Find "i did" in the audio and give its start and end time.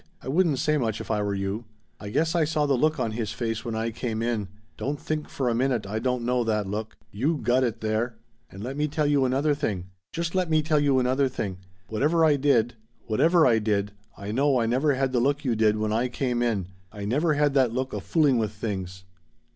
12.25-12.73, 13.45-13.91